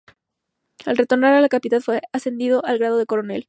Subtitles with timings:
[0.87, 3.39] Al retornar a la capital, fue ascendido al grado de coronel.